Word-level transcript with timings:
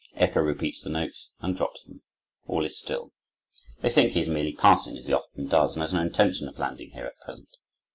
Echo 0.15 0.39
repeats 0.39 0.81
the 0.81 0.89
notes 0.89 1.29
and 1.41 1.55
drops 1.55 1.83
them. 1.83 2.01
All 2.47 2.65
is 2.65 2.75
still. 2.75 3.11
They 3.81 3.91
think 3.91 4.13
he 4.13 4.21
is 4.21 4.27
merely 4.29 4.55
passing, 4.55 4.97
as 4.97 5.05
he 5.05 5.13
often 5.13 5.45
does, 5.47 5.75
and 5.75 5.83
has 5.83 5.93
no 5.93 6.01
intention 6.01 6.47
of 6.47 6.57
landing 6.57 6.89
here 6.89 7.05
at 7.05 7.19
present. 7.23 7.49